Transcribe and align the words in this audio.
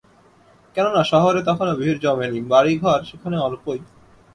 কেননা 0.75 1.01
শহরে 1.03 1.41
তখনো 1.45 1.71
ভিড় 1.75 1.97
জমে 2.03 2.27
নি, 2.31 2.39
বাড়িঘর 2.51 2.99
সেখানে 3.03 3.37
অল্পই। 3.37 3.79